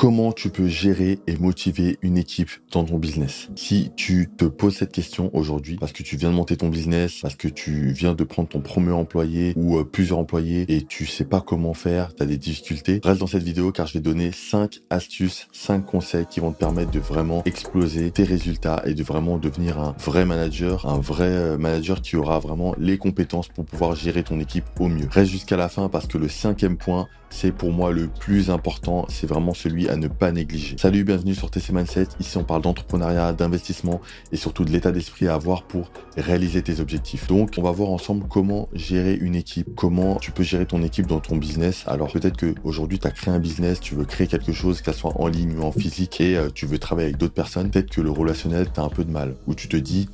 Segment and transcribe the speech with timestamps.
[0.00, 3.50] Comment tu peux gérer et motiver une équipe dans ton business?
[3.54, 7.18] Si tu te poses cette question aujourd'hui parce que tu viens de monter ton business,
[7.20, 11.04] parce que tu viens de prendre ton premier employé ou euh, plusieurs employés et tu
[11.04, 14.00] sais pas comment faire, tu as des difficultés, reste dans cette vidéo car je vais
[14.00, 18.94] donner 5 astuces, 5 conseils qui vont te permettre de vraiment exploser tes résultats et
[18.94, 23.48] de vraiment devenir un vrai manager, un vrai euh, manager qui aura vraiment les compétences
[23.48, 25.08] pour pouvoir gérer ton équipe au mieux.
[25.10, 29.06] Reste jusqu'à la fin parce que le cinquième point, c'est pour moi le plus important,
[29.08, 30.76] c'est vraiment celui à ne pas négliger.
[30.78, 32.08] Salut, bienvenue sur TC Mindset.
[32.18, 34.00] Ici, on parle d'entrepreneuriat, d'investissement
[34.32, 37.28] et surtout de l'état d'esprit à avoir pour réaliser tes objectifs.
[37.28, 41.06] Donc, on va voir ensemble comment gérer une équipe, comment tu peux gérer ton équipe
[41.06, 41.84] dans ton business.
[41.86, 44.94] Alors, peut-être que aujourd'hui, tu as créé un business, tu veux créer quelque chose, qu'elle
[44.94, 47.70] soit en ligne ou en physique et euh, tu veux travailler avec d'autres personnes.
[47.70, 50.08] Peut-être que le relationnel, tu as un peu de mal ou tu te dis,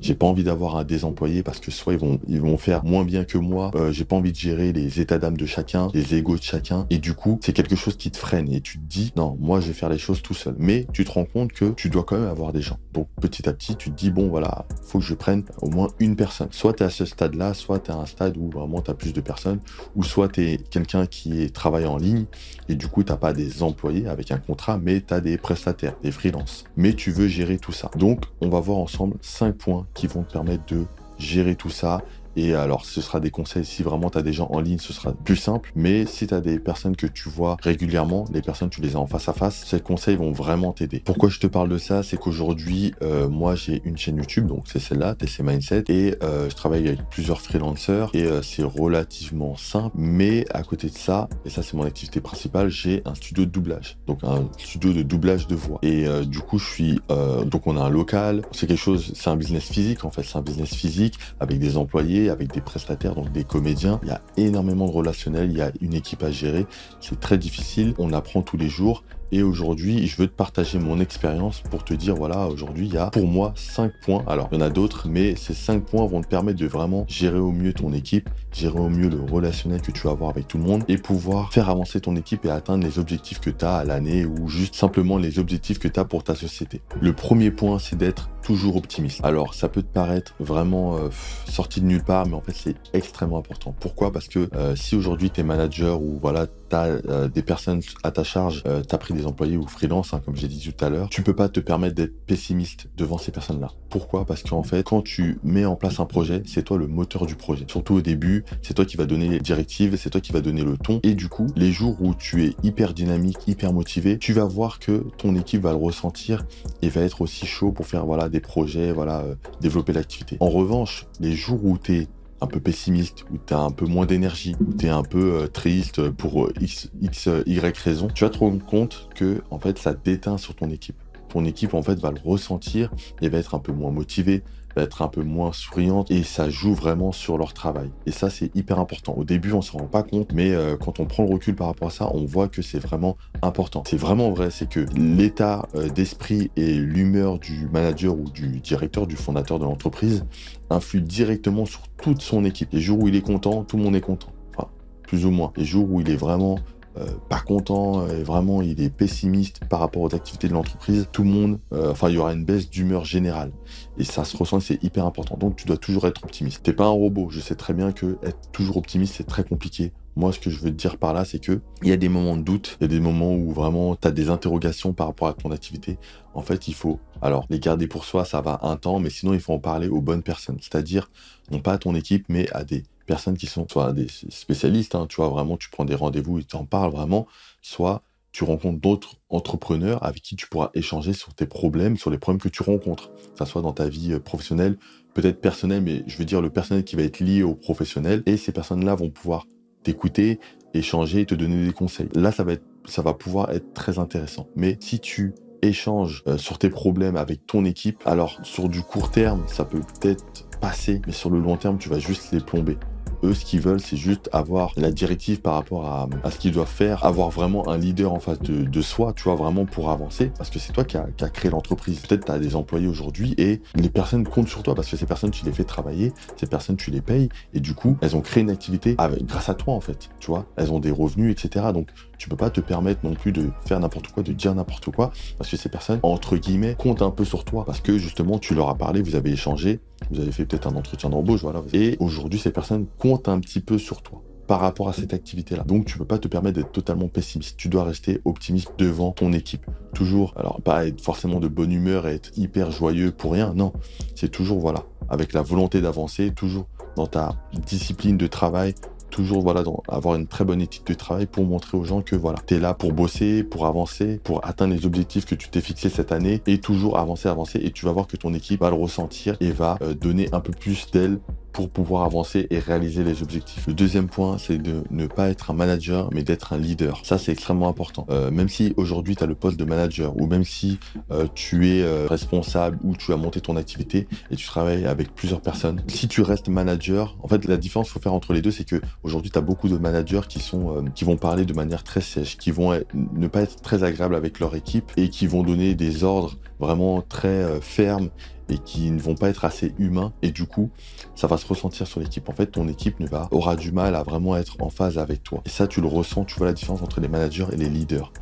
[0.00, 3.36] j'ai pas envie d'avoir des employés parce que soit ils vont, faire moins bien que
[3.36, 6.86] moi, euh, j'ai pas envie de gérer les états d'âme de chacun, les égos chacun
[6.90, 9.60] et du coup, c'est quelque chose qui te freine et tu te dis, non, moi
[9.60, 10.54] je vais faire les choses tout seul.
[10.58, 12.78] Mais tu te rends compte que tu dois quand même avoir des gens.
[12.92, 15.88] Donc petit à petit, tu te dis, bon voilà, faut que je prenne au moins
[16.00, 16.48] une personne.
[16.50, 18.90] Soit tu es à ce stade-là, soit tu es à un stade où vraiment tu
[18.90, 19.60] as plus de personnes,
[19.94, 22.26] ou soit tu es quelqu'un qui est travaillé en ligne
[22.68, 25.96] et du coup, tu pas des employés avec un contrat, mais tu as des prestataires,
[26.02, 26.64] des freelances.
[26.76, 27.90] Mais tu veux gérer tout ça.
[27.96, 30.84] Donc, on va voir ensemble cinq points qui vont te permettre de
[31.18, 32.02] gérer tout ça
[32.36, 33.64] et alors, ce sera des conseils.
[33.64, 35.72] Si vraiment tu as des gens en ligne, ce sera plus simple.
[35.74, 38.98] Mais si tu as des personnes que tu vois régulièrement, les personnes, tu les as
[38.98, 41.00] en face à face, ces conseils vont vraiment t'aider.
[41.04, 42.02] Pourquoi je te parle de ça?
[42.02, 46.50] C'est qu'aujourd'hui, euh, moi, j'ai une chaîne YouTube, donc c'est celle-là, TC Mindset, et euh,
[46.50, 49.96] je travaille avec plusieurs freelancers et euh, c'est relativement simple.
[49.98, 53.50] Mais à côté de ça, et ça, c'est mon activité principale, j'ai un studio de
[53.50, 53.96] doublage.
[54.06, 55.78] Donc, un studio de doublage de voix.
[55.82, 57.00] Et du coup, je suis.
[57.46, 58.42] donc, on a un local.
[58.52, 60.22] C'est quelque chose, c'est un business physique, en fait.
[60.22, 64.00] C'est un business physique avec des employés avec des prestataires, donc des comédiens.
[64.02, 66.66] Il y a énormément de relationnel, il y a une équipe à gérer.
[67.00, 67.94] C'est très difficile.
[67.98, 69.04] On apprend tous les jours.
[69.32, 72.98] Et aujourd'hui, je veux te partager mon expérience pour te dire, voilà, aujourd'hui, il y
[72.98, 74.24] a pour moi 5 points.
[74.26, 77.04] Alors, il y en a d'autres, mais ces 5 points vont te permettre de vraiment
[77.08, 80.46] gérer au mieux ton équipe, gérer au mieux le relationnel que tu vas avoir avec
[80.46, 83.64] tout le monde et pouvoir faire avancer ton équipe et atteindre les objectifs que tu
[83.64, 86.80] as à l'année ou juste simplement les objectifs que tu as pour ta société.
[87.00, 89.20] Le premier point, c'est d'être toujours optimiste.
[89.24, 91.08] Alors, ça peut te paraître vraiment euh,
[91.48, 93.74] sorti de nulle part, mais en fait, c'est extrêmement important.
[93.80, 94.12] Pourquoi?
[94.12, 98.10] Parce que euh, si aujourd'hui tu es manager ou voilà, tu euh, des personnes à
[98.10, 100.90] ta charge, tu as pris des employés ou freelance, hein, comme j'ai dit tout à
[100.90, 103.70] l'heure, tu peux pas te permettre d'être pessimiste devant ces personnes-là.
[103.90, 104.24] Pourquoi?
[104.24, 107.34] Parce qu'en fait, quand tu mets en place un projet, c'est toi le moteur du
[107.34, 107.64] projet.
[107.68, 110.64] Surtout au début, c'est toi qui va donner les directives, c'est toi qui va donner
[110.64, 111.00] le ton.
[111.02, 114.78] Et du coup, les jours où tu es hyper dynamique, hyper motivé, tu vas voir
[114.78, 116.44] que ton équipe va le ressentir
[116.82, 120.36] et va être aussi chaud pour faire voilà des projets, voilà euh, développer l'activité.
[120.40, 122.08] En revanche, les jours où tu es
[122.40, 125.34] un peu pessimiste, où tu as un peu moins d'énergie, où tu es un peu
[125.34, 129.58] euh, triste pour euh, X, X, Y raison, tu vas te rendre compte que en
[129.58, 130.96] fait ça déteint sur ton équipe.
[131.28, 134.42] Ton équipe en fait va le ressentir et va être un peu moins motivée,
[134.76, 137.90] être un peu moins souriante et ça joue vraiment sur leur travail.
[138.06, 139.14] Et ça, c'est hyper important.
[139.16, 141.68] Au début, on s'en rend pas compte, mais euh, quand on prend le recul par
[141.68, 143.82] rapport à ça, on voit que c'est vraiment important.
[143.86, 149.06] C'est vraiment vrai, c'est que l'état euh, d'esprit et l'humeur du manager ou du directeur,
[149.06, 150.24] du fondateur de l'entreprise
[150.70, 152.68] influent directement sur toute son équipe.
[152.72, 154.28] Les jours où il est content, tout le monde est content.
[154.56, 154.68] Enfin,
[155.02, 155.52] plus ou moins.
[155.56, 156.58] Les jours où il est vraiment
[156.98, 161.08] euh, pas content, euh, et vraiment il est pessimiste par rapport aux activités de l'entreprise,
[161.12, 163.52] tout le monde, euh, enfin il y aura une baisse d'humeur générale.
[163.98, 165.36] Et ça se ressent, c'est hyper important.
[165.36, 166.62] Donc tu dois toujours être optimiste.
[166.62, 169.92] T'es pas un robot, je sais très bien que être toujours optimiste, c'est très compliqué.
[170.16, 172.38] Moi, ce que je veux dire par là, c'est que il y a des moments
[172.38, 175.28] de doute, il y a des moments où vraiment tu as des interrogations par rapport
[175.28, 175.98] à ton activité.
[176.32, 179.34] En fait, il faut alors les garder pour soi, ça va un temps, mais sinon
[179.34, 181.10] il faut en parler aux bonnes personnes, c'est-à-dire
[181.50, 185.06] non pas à ton équipe, mais à des personnes qui sont soit des spécialistes, hein,
[185.08, 187.26] tu vois, vraiment, tu prends des rendez-vous et tu en parles vraiment,
[187.62, 188.02] soit
[188.32, 192.40] tu rencontres d'autres entrepreneurs avec qui tu pourras échanger sur tes problèmes, sur les problèmes
[192.40, 194.76] que tu rencontres, que ce soit dans ta vie euh, professionnelle,
[195.14, 198.36] peut-être personnelle, mais je veux dire le personnel qui va être lié au professionnel, et
[198.36, 199.46] ces personnes-là vont pouvoir
[199.84, 200.38] t'écouter,
[200.74, 202.10] échanger te donner des conseils.
[202.14, 204.48] Là, ça va, être, ça va pouvoir être très intéressant.
[204.54, 205.32] Mais si tu
[205.62, 209.80] échanges euh, sur tes problèmes avec ton équipe, alors sur du court terme, ça peut
[209.80, 212.76] peut-être passer, mais sur le long terme, tu vas juste les plomber.
[213.22, 216.66] Eux, ce qu'ils veulent, c'est juste avoir la directive par rapport à, ce qu'ils doivent
[216.66, 220.50] faire, avoir vraiment un leader en face de, soi, tu vois, vraiment pour avancer, parce
[220.50, 222.00] que c'est toi qui as a créé l'entreprise.
[222.00, 225.06] Peut-être tu as des employés aujourd'hui et les personnes comptent sur toi, parce que ces
[225.06, 228.20] personnes, tu les fais travailler, ces personnes, tu les payes, et du coup, elles ont
[228.20, 230.46] créé une activité grâce à toi, en fait, tu vois.
[230.56, 231.66] Elles ont des revenus, etc.
[231.72, 234.90] Donc, tu peux pas te permettre non plus de faire n'importe quoi, de dire n'importe
[234.90, 238.38] quoi, parce que ces personnes, entre guillemets, comptent un peu sur toi, parce que justement,
[238.38, 239.80] tu leur as parlé, vous avez échangé,
[240.10, 241.62] vous avez fait peut-être un entretien d'embauche, voilà.
[241.72, 244.22] Et aujourd'hui, ces personnes comptent un petit peu sur toi.
[244.46, 245.64] par rapport à cette activité-là.
[245.64, 247.56] Donc, tu peux pas te permettre d'être totalement pessimiste.
[247.56, 249.66] Tu dois rester optimiste devant ton équipe.
[249.94, 253.54] Toujours, alors pas être forcément de bonne humeur et être hyper joyeux pour rien.
[253.54, 253.72] Non,
[254.14, 256.66] c'est toujours voilà, avec la volonté d'avancer, toujours
[256.96, 258.74] dans ta discipline de travail,
[259.16, 262.38] toujours voilà avoir une très bonne éthique de travail pour montrer aux gens que voilà
[262.46, 265.88] tu es là pour bosser pour avancer pour atteindre les objectifs que tu t'es fixé
[265.88, 267.60] cette année et toujours avancer avancer.
[267.62, 270.40] Et tu vas voir que ton équipe va le ressentir et va euh, donner un
[270.40, 271.18] peu plus d'elle
[271.56, 273.66] pour pouvoir avancer et réaliser les objectifs.
[273.66, 277.00] Le deuxième point, c'est de ne pas être un manager, mais d'être un leader.
[277.02, 278.06] Ça, c'est extrêmement important.
[278.10, 280.78] Euh, même si aujourd'hui, tu as le poste de manager, ou même si
[281.10, 285.14] euh, tu es euh, responsable, ou tu as monté ton activité et tu travailles avec
[285.14, 288.42] plusieurs personnes, si tu restes manager, en fait, la différence qu'il faut faire entre les
[288.42, 291.54] deux, c'est que aujourd'hui, tu as beaucoup de managers qui sont qui vont parler de
[291.54, 295.26] manière très sèche, qui vont ne pas être très agréables avec leur équipe et qui
[295.26, 298.10] vont donner des ordres vraiment très fermes
[298.48, 300.70] et qui ne vont pas être assez humains et du coup
[301.14, 302.28] ça va se ressentir sur l'équipe.
[302.28, 302.96] En fait ton équipe
[303.30, 305.42] aura du mal à vraiment être en phase avec toi.
[305.44, 308.12] Et ça tu le ressens, tu vois la différence entre les managers et les leaders.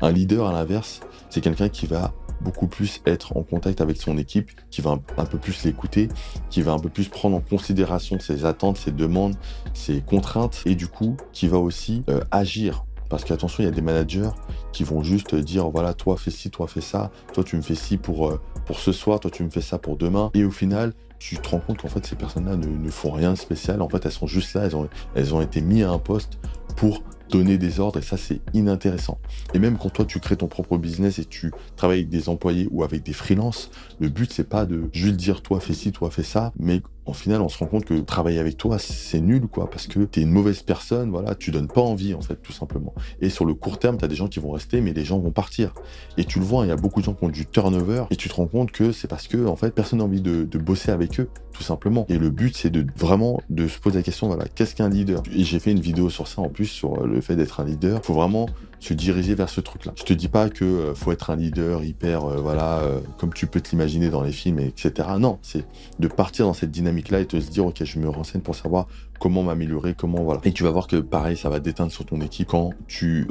[0.00, 4.16] Un leader à l'inverse, c'est quelqu'un qui va beaucoup plus être en contact avec son
[4.18, 6.08] équipe, qui va un, peu plus l'écouter,
[6.48, 9.36] qui va un peu plus prendre en considération ses attentes, ses demandes,
[9.74, 13.72] ses contraintes, et du coup, qui va aussi euh, agir parce qu'attention, il y a
[13.72, 14.30] des managers
[14.72, 17.74] qui vont juste dire voilà, toi fais ci, toi fais ça, toi tu me fais
[17.74, 18.40] ci pour, euh,
[18.70, 20.30] pour ce soir, toi tu me fais ça pour demain.
[20.32, 23.32] Et au final, tu te rends compte qu'en fait ces personnes-là ne, ne, font rien
[23.32, 23.82] de spécial.
[23.82, 26.38] En fait, elles sont juste là, elles ont, elles ont été mises à un poste
[26.76, 29.18] pour donner des ordres et ça c'est inintéressant.
[29.54, 32.68] Et même quand toi tu crées ton propre business et tu travailles avec des employés
[32.70, 36.08] ou avec des freelances, le but c'est pas de juste dire toi fais ci, toi
[36.08, 39.46] fais ça, mais au final, on se rend compte que travailler avec toi, c'est nul,
[39.48, 42.52] quoi, parce que t'es une mauvaise personne, voilà, tu donnes pas envie, en fait, tout
[42.52, 42.94] simplement.
[43.20, 45.30] Et sur le court terme, t'as des gens qui vont rester, mais les gens vont
[45.30, 45.72] partir.
[46.16, 48.16] Et tu le vois, il y a beaucoup de gens qui ont du turnover, et
[48.16, 50.92] tu te rends compte que c'est parce que, en fait, personne n'a envie de, bosser
[50.92, 52.04] avec eux, tout simplement.
[52.10, 55.22] Et le but, c'est de vraiment de se poser la question, voilà, qu'est-ce qu'un leader?
[55.34, 58.04] Et j'ai fait une vidéo sur ça, en plus, sur le fait d'être un leader.
[58.04, 58.46] Faut vraiment
[58.80, 59.92] se diriger vers ce truc-là.
[59.94, 63.32] Je te dis pas que euh, faut être un leader hyper, euh, voilà, euh, comme
[63.32, 65.08] tu peux te l'imaginer dans les films, etc.
[65.18, 65.66] Non, c'est
[65.98, 68.86] de partir dans cette dynamique-là et te se dire, ok, je me renseigne pour savoir
[69.20, 70.40] comment m'améliorer, comment voilà.
[70.44, 73.28] Et tu vas voir que pareil, ça va déteindre sur ton équipe quand tu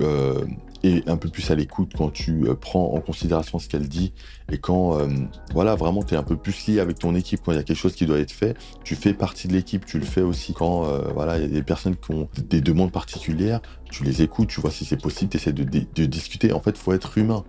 [0.83, 4.13] es un peu plus à l'écoute, quand tu prends en considération ce qu'elle dit
[4.51, 4.99] et quand
[5.51, 7.63] voilà vraiment tu es un peu plus lié avec ton équipe quand il y a
[7.63, 10.53] quelque chose qui doit être fait, tu fais partie de l'équipe, tu le fais aussi
[10.53, 10.83] quand
[11.15, 13.59] voilà il y a des personnes qui ont des demandes particulières,
[13.89, 16.53] tu les écoutes, tu vois si c'est possible, essaies de, discuter.
[16.53, 17.43] En fait, il faut être humain.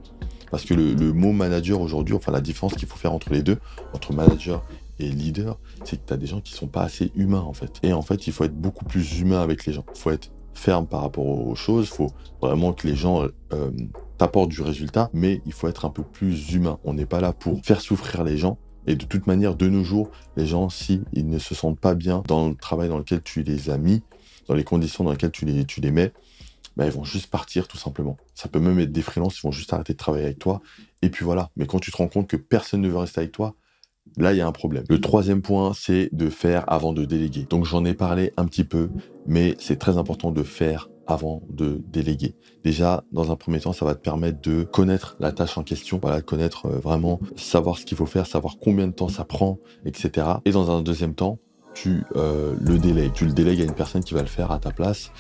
[0.51, 3.59] Parce que le, mot manager aujourd'hui, enfin la différence qu'il faut faire entre les deux,
[3.93, 4.65] entre manager
[4.99, 7.79] et leader, c'est que tu as des gens qui sont pas assez humains en fait.
[7.85, 9.85] Et en fait, il faut être beaucoup plus humain avec les gens.
[9.95, 12.11] Il faut être ferme par rapport aux choses, il faut
[12.43, 13.71] vraiment que les gens euh,
[14.19, 16.79] t'apportent du résultat, mais il faut être un peu plus humain.
[16.85, 19.85] On n'est pas là pour faire souffrir les gens, et de toute manière, de nos
[19.85, 23.23] jours, les gens, si ils ne se sentent pas bien dans le travail dans lequel
[23.23, 24.03] tu les as mis,
[24.49, 26.13] dans les conditions dans lesquelles tu les, tu les mets,
[26.81, 28.17] bah, ils vont juste partir tout simplement.
[28.35, 30.63] Ça peut même être des freelances, ils vont juste arrêter de travailler avec toi.
[31.03, 31.51] Et puis voilà.
[31.55, 33.55] Mais quand tu te rends compte que personne ne veut rester avec toi,
[34.17, 34.85] là, il y a un problème.
[34.89, 37.47] Le troisième point, c'est de faire avant de déléguer.
[37.51, 38.89] Donc j'en ai parlé un petit peu,
[39.27, 42.35] mais c'est très important de faire avant de déléguer.
[42.65, 45.99] Déjà, dans un premier temps, ça va te permettre de connaître la tâche en question,
[46.01, 49.59] voilà, connaître euh, vraiment, savoir ce qu'il faut faire, savoir combien de temps ça prend,
[49.85, 50.29] etc.
[50.47, 51.41] Et dans un deuxième temps,
[51.75, 53.13] tu euh, le délègues.
[53.13, 55.13] Tu le délègues à une personne qui va le faire à ta place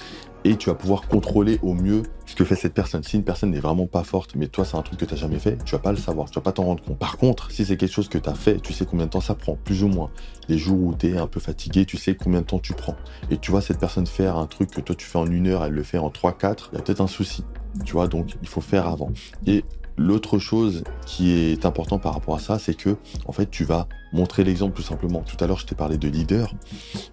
[0.44, 3.02] et tu vas pouvoir contrôler au mieux ce que fait cette personne.
[3.02, 5.20] Si une personne n'est vraiment pas forte, mais toi c'est un truc que tu n'as
[5.20, 6.98] jamais fait, tu vas pas le savoir, tu vas pas t'en rendre compte.
[6.98, 9.20] Par contre, si c'est quelque chose que tu as fait, tu sais combien de temps
[9.20, 10.10] ça prend, plus ou moins.
[10.48, 12.96] Les jours où tu es un peu fatigué, tu sais combien de temps tu prends.
[13.30, 15.64] Et tu vois cette personne faire un truc que toi tu fais en une heure,
[15.64, 17.44] elle le fait en 3-4, il y a peut-être un souci.
[17.84, 19.12] Tu vois, donc il faut faire avant.
[19.46, 19.64] Et
[19.96, 23.86] L'autre chose qui est important par rapport à ça, c'est que en fait, tu vas
[24.12, 25.20] montrer l'exemple tout simplement.
[25.20, 26.54] Tout à l'heure, je t'ai parlé de leader.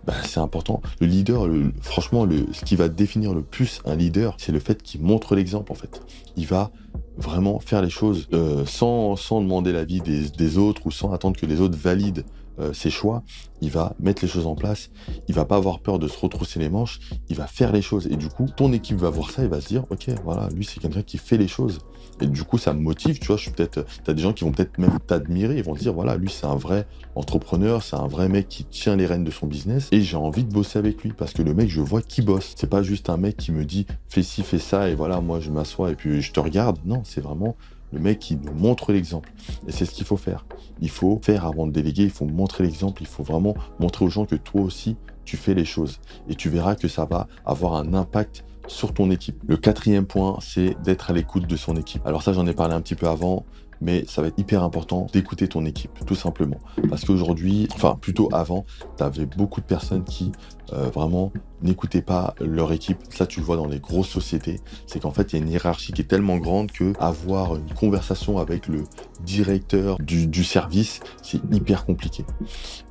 [0.06, 0.82] Bah, c'est important.
[1.00, 1.48] Le leader,
[1.82, 5.72] franchement, ce qui va définir le plus un leader, c'est le fait qu'il montre l'exemple.
[5.72, 6.02] En fait,
[6.36, 6.72] il va
[7.18, 11.46] vraiment faire les choses euh, sans, demander l'avis des, des autres ou sans attendre que
[11.46, 12.24] les autres valident
[12.60, 13.22] euh, ses choix,
[13.62, 14.90] il va mettre les choses en place,
[15.28, 18.08] il va pas avoir peur de se retrousser les manches, il va faire les choses.
[18.08, 20.66] Et du coup, ton équipe va voir ça et va se dire, ok, voilà, lui
[20.66, 21.80] c'est quelqu'un qui fait les choses.
[22.22, 24.44] Et du coup, ça me motive, tu vois, je suis peut-être, t'as des gens qui
[24.44, 28.08] vont peut-être même t'admirer, ils vont dire, voilà, lui c'est un vrai entrepreneur, c'est un
[28.08, 31.04] vrai mec qui tient les rênes de son business et j'ai envie de bosser avec
[31.04, 32.54] lui parce que le mec, je vois qu'il bosse.
[32.56, 35.40] C'est pas juste un mec qui me dit, fais ci, fais ça et voilà, moi
[35.40, 36.80] je m'assois et puis je te regarde.
[36.86, 37.56] Non, c'est vraiment
[37.92, 39.32] le mec qui nous montre l'exemple.
[39.68, 40.46] Et c'est ce qu'il faut faire.
[40.82, 44.10] Il faut faire avant de déléguer, il faut montrer l'exemple, il faut vraiment montrer aux
[44.10, 46.00] gens que toi aussi, tu fais les choses.
[46.30, 49.42] Et tu verras que ça va avoir un impact sur ton équipe.
[49.48, 52.06] Le quatrième point, c'est d'être à l'écoute de son équipe.
[52.06, 53.46] Alors ça, j'en ai parlé un petit peu avant,
[53.82, 56.60] mais ça va être hyper important d'écouter ton équipe, tout simplement.
[56.90, 58.66] Parce qu'aujourd'hui, enfin plutôt avant,
[58.98, 60.32] tu avais beaucoup de personnes qui
[60.74, 61.32] euh, vraiment
[61.62, 62.98] n'écoutaient pas leur équipe.
[63.10, 64.60] Ça, tu le vois dans les grosses sociétés.
[64.86, 67.74] C'est qu'en fait, il y a une hiérarchie qui est tellement grande que avoir une
[67.74, 68.84] conversation avec le
[69.24, 72.26] directeur du, du service, c'est hyper compliqué.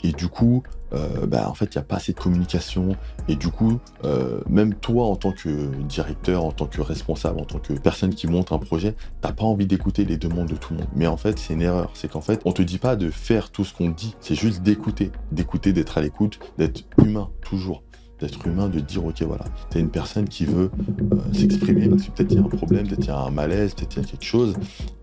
[0.02, 2.96] Et du coup, euh, bah, en fait, il n'y a pas assez de communication.
[3.28, 5.48] Et du coup, euh, même toi, en tant que
[5.82, 9.44] directeur, en tant que responsable, en tant que personne qui monte un projet, t'as pas
[9.44, 10.88] envie d'écouter les demandes de tout le monde.
[10.94, 11.90] Mais en fait, c'est une erreur.
[11.94, 14.16] C'est qu'en fait, on te dit pas de faire tout ce qu'on dit.
[14.20, 15.10] C'est juste d'écouter.
[15.32, 17.82] D'écouter, d'être à l'écoute, d'être humain, toujours
[18.20, 20.70] d'être humain, de dire ok voilà, t'as une personne qui veut
[21.12, 23.30] euh, s'exprimer parce que peut-être il y a un problème, peut-être il y a un
[23.30, 24.54] malaise, peut-être il y a quelque chose,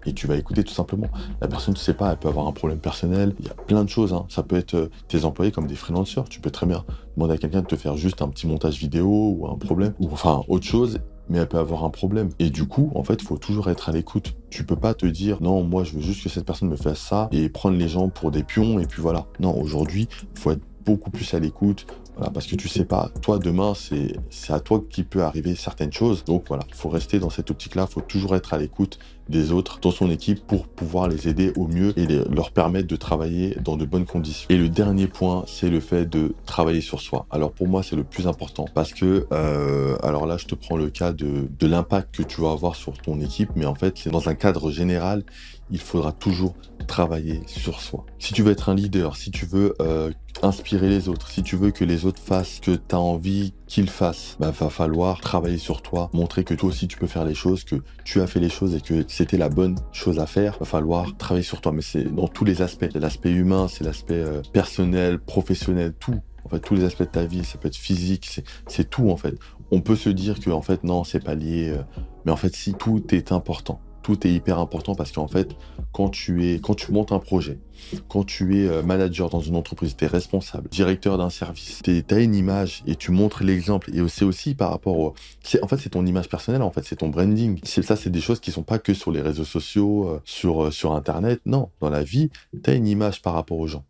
[0.05, 1.07] et tu vas écouter tout simplement.
[1.41, 3.83] La personne, tu sais pas, elle peut avoir un problème personnel, il y a plein
[3.83, 4.13] de choses.
[4.13, 4.25] Hein.
[4.29, 6.83] Ça peut être euh, tes employés comme des freelancers, tu peux très bien
[7.15, 10.09] demander à quelqu'un de te faire juste un petit montage vidéo ou un problème, ou
[10.11, 12.29] enfin autre chose, mais elle peut avoir un problème.
[12.39, 14.35] Et du coup, en fait, il faut toujours être à l'écoute.
[14.49, 16.99] Tu peux pas te dire non, moi je veux juste que cette personne me fasse
[16.99, 19.27] ça et prendre les gens pour des pions et puis voilà.
[19.39, 23.09] Non, aujourd'hui, il faut être beaucoup plus à l'écoute, voilà, parce que tu sais pas,
[23.21, 26.23] toi demain, c'est à toi qui peut arriver certaines choses.
[26.23, 29.51] Donc voilà, il faut rester dans cette optique-là, il faut toujours être à l'écoute des
[29.51, 33.55] autres dans son équipe pour pouvoir les aider au mieux et leur permettre de travailler
[33.63, 34.47] dans de bonnes conditions.
[34.49, 37.25] Et le dernier point, c'est le fait de travailler sur soi.
[37.31, 40.77] Alors pour moi, c'est le plus important parce que, euh, alors là, je te prends
[40.77, 43.97] le cas de, de l'impact que tu vas avoir sur ton équipe, mais en fait,
[43.97, 45.23] c'est dans un cadre général,
[45.71, 46.53] il faudra toujours
[46.87, 48.05] travailler sur soi.
[48.19, 50.11] Si tu veux être un leader, si tu veux euh,
[50.43, 53.53] inspirer les autres, si tu veux que les autres fassent ce que tu as envie
[53.65, 57.25] qu'ils fassent, bah, va falloir travailler sur toi, montrer que toi aussi tu peux faire
[57.25, 60.25] les choses, que tu as fait les choses et que c'était la bonne chose à
[60.25, 60.57] faire.
[60.59, 62.85] Va falloir travailler sur toi, mais c'est dans tous les aspects.
[62.91, 66.19] C'est l'aspect humain, c'est l'aspect euh, personnel, professionnel, tout.
[66.45, 69.17] En fait, tous les aspects de ta vie, ça peut être physique, c'est tout en
[69.17, 69.35] fait.
[69.71, 71.81] On peut se dire que en fait non, c'est pas lié, euh,
[72.25, 75.55] mais en fait si tout est important tout est hyper important parce qu'en fait,
[75.91, 77.59] quand tu es, quand tu montes un projet,
[78.07, 82.03] quand tu es euh, manager dans une entreprise, tu es responsable, directeur d'un service, tu
[82.09, 83.89] as une image et tu montres l'exemple.
[83.95, 85.13] Et c'est aussi par rapport au,
[85.61, 87.59] en fait, c'est ton image personnelle, en fait, c'est ton branding.
[87.63, 90.71] Ça, c'est des choses qui sont pas que sur les réseaux sociaux, euh, sur, euh,
[90.71, 91.41] sur Internet.
[91.45, 92.29] Non, dans la vie,
[92.63, 93.85] tu as une image par rapport aux gens.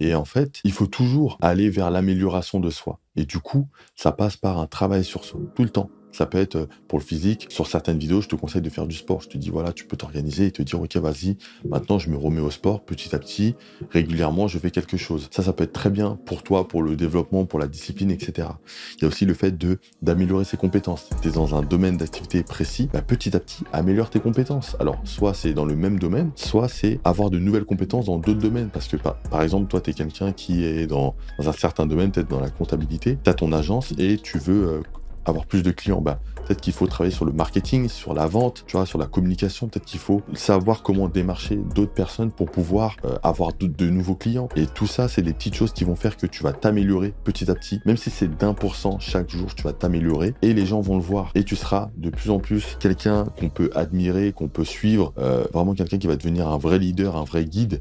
[0.00, 3.00] Et en fait, il faut toujours aller vers l'amélioration de soi.
[3.16, 5.90] Et du coup, ça passe par un travail sur soi, tout le temps.
[6.14, 7.46] Ça peut être euh, pour le physique.
[7.50, 9.20] Sur certaines vidéos, je te conseille de faire du sport.
[9.20, 11.36] Je te dis, voilà, tu peux t'organiser et te dire, OK, vas-y,
[11.68, 13.56] maintenant je me remets au sport petit à petit.
[13.90, 15.28] Régulièrement, je fais quelque chose.
[15.32, 18.48] Ça, ça peut être très bien pour toi, pour le développement, pour la discipline, etc.
[18.96, 21.08] Il y a aussi le fait de d'améliorer ses compétences.
[21.10, 24.76] Si tu es dans un domaine d'activité précis, bah, petit à petit, améliore tes compétences.
[24.78, 28.40] Alors, soit c'est dans le même domaine, soit c'est avoir de nouvelles compétences dans d'autres
[28.40, 28.70] domaines.
[28.70, 32.30] Parce que, par, exemple, toi, tu es quelqu'un qui est dans, un certain domaine, peut-être
[32.30, 34.80] dans la comptabilité, tu as ton agence et tu veux euh,
[35.24, 38.64] avoir plus de clients bah, Peut-être qu'il faut travailler sur le marketing, sur la vente,
[38.66, 39.68] tu vois, sur la communication.
[39.68, 44.48] Peut-être qu'il faut savoir comment démarcher d'autres personnes pour pouvoir euh, avoir de, nouveaux clients.
[44.54, 47.50] Et tout ça, c'est des petites choses qui vont faire que tu vas t'améliorer petit
[47.50, 47.80] à petit.
[47.86, 50.96] Même si c'est d'un pour cent chaque jour, tu vas t'améliorer et les gens vont
[50.96, 51.30] le voir.
[51.34, 55.44] Et tu seras de plus en plus quelqu'un qu'on peut admirer, qu'on peut suivre, euh,
[55.52, 57.80] vraiment quelqu'un qui va devenir un vrai leader, un vrai guide.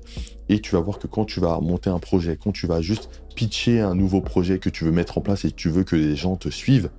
[0.50, 3.24] Et tu vas voir que quand tu vas monter un projet, quand tu vas juste
[3.36, 6.16] pitcher un nouveau projet que tu veux mettre en place et tu veux que les
[6.16, 6.90] gens te suivent,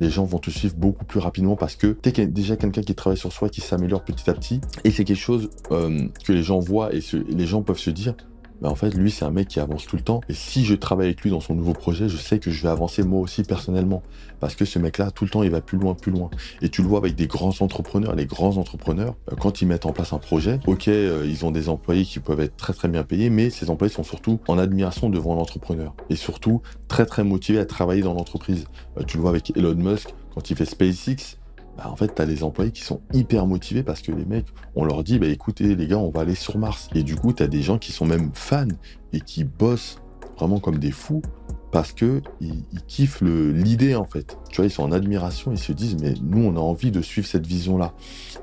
[0.00, 2.94] les gens vont te suivre beaucoup plus rapidement parce que tu es déjà quelqu'un qui
[2.94, 4.60] travaille sur soi, qui s'améliore petit à petit.
[4.84, 8.14] Et c'est quelque chose euh, que les gens voient et les gens peuvent se dire,
[8.64, 10.22] bah, en fait, lui, c'est un mec qui avance tout le temps.
[10.30, 12.70] Et si je travaille avec lui dans son nouveau projet, je sais que je vais
[12.70, 14.02] avancer moi aussi personnellement.
[14.40, 16.30] Parce que ce mec-là, tout le temps, il va plus loin, plus loin.
[16.62, 18.14] Et tu le vois avec des grands entrepreneurs.
[18.14, 21.50] Les grands entrepreneurs, euh, quand ils mettent en place un projet, ok, euh, ils ont
[21.50, 24.56] des employés qui peuvent être très très bien payés, mais ces employés sont surtout en
[24.56, 25.92] admiration devant l'entrepreneur.
[26.08, 28.64] Et surtout, très très motivés à travailler dans l'entreprise.
[28.96, 31.36] Euh, tu le vois avec Elon Musk, quand il fait SpaceX,
[31.76, 34.46] bah, en fait, tu as des employés qui sont hyper motivés parce que les mecs,
[34.76, 36.88] on leur dit, bah, écoutez, les gars, on va aller sur Mars.
[36.94, 38.68] Et du coup, tu as des gens qui sont même fans
[39.12, 39.98] et qui bossent
[40.38, 41.22] vraiment comme des fous
[41.70, 44.38] parce que ils, kiffent l'idée, en fait.
[44.50, 47.02] Tu vois, ils sont en admiration, ils se disent, mais nous, on a envie de
[47.02, 47.94] suivre cette vision-là.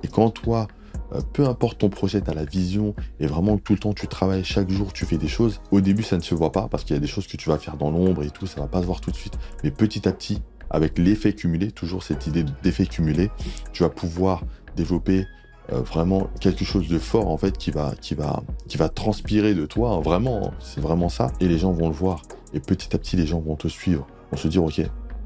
[0.03, 0.67] Et quand toi,
[1.13, 4.07] euh, peu importe ton projet, tu as la vision et vraiment tout le temps tu
[4.07, 5.61] travailles, chaque jour tu fais des choses.
[5.71, 7.49] Au début, ça ne se voit pas parce qu'il y a des choses que tu
[7.49, 9.37] vas faire dans l'ombre et tout, ça va pas se voir tout de suite.
[9.63, 13.29] Mais petit à petit, avec l'effet cumulé, toujours cette idée d'effet cumulé,
[13.73, 14.43] tu vas pouvoir
[14.75, 15.27] développer
[15.71, 19.53] euh, vraiment quelque chose de fort en fait qui va qui va qui va transpirer
[19.53, 21.31] de toi hein, vraiment c'est vraiment ça.
[21.39, 22.23] Et les gens vont le voir.
[22.53, 24.07] Et petit à petit les gens vont te suivre.
[24.31, 24.81] Vont se dire ok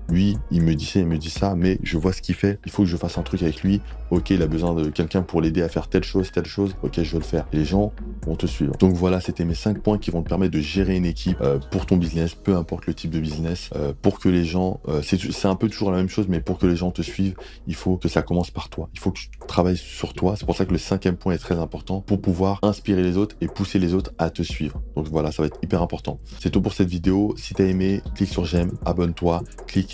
[0.09, 2.59] lui, il me dit ça, il me dit ça, mais je vois ce qu'il fait,
[2.65, 3.81] il faut que je fasse un truc avec lui,
[4.11, 7.01] ok, il a besoin de quelqu'un pour l'aider à faire telle chose, telle chose, ok,
[7.01, 7.47] je vais le faire.
[7.53, 7.91] Les gens
[8.25, 8.75] vont te suivre.
[8.77, 11.59] Donc voilà, c'était mes cinq points qui vont te permettre de gérer une équipe euh,
[11.71, 15.01] pour ton business, peu importe le type de business, euh, pour que les gens, euh,
[15.01, 17.35] c'est un peu toujours la même chose, mais pour que les gens te suivent,
[17.67, 18.89] il faut que ça commence par toi.
[18.93, 20.35] Il faut que tu travailles sur toi.
[20.37, 23.35] C'est pour ça que le cinquième point est très important pour pouvoir inspirer les autres
[23.41, 24.81] et pousser les autres à te suivre.
[24.95, 26.19] Donc voilà, ça va être hyper important.
[26.39, 27.33] C'est tout pour cette vidéo.
[27.37, 29.43] Si tu as aimé, clique sur j'aime, abonne-toi,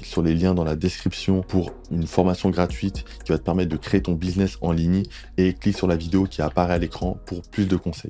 [0.04, 3.78] sur les liens dans la description pour une formation gratuite qui va te permettre de
[3.78, 5.04] créer ton business en ligne
[5.38, 8.10] et clique sur la vidéo qui apparaît à l'écran pour plus de conseils.